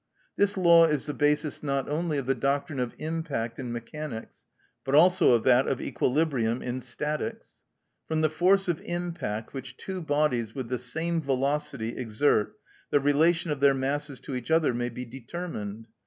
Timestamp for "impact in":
2.97-3.71